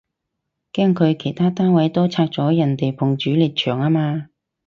[0.73, 4.29] 驚佢其他單位都拆咗人哋埲主力牆吖嘛